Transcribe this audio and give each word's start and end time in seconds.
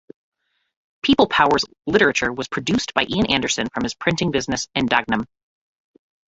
People 1.03 1.27
Power's 1.27 1.63
literature 1.85 2.33
was 2.33 2.47
produced 2.47 2.95
by 2.95 3.05
Ian 3.07 3.29
Anderson, 3.31 3.67
from 3.71 3.83
his 3.83 3.93
printing 3.93 4.31
business 4.31 4.67
in 4.73 4.87
Dagenham. 4.87 5.25